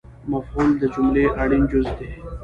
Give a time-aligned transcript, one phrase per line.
[0.31, 2.11] مفعول د جملې اړین جز دئ